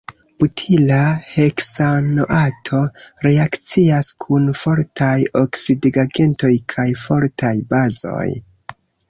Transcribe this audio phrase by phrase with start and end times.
[0.43, 1.01] Butila
[1.33, 2.79] heksanoato
[3.27, 5.11] reakcias kun fortaj
[5.43, 8.29] oksidigagentoj kaj fortaj bazoj.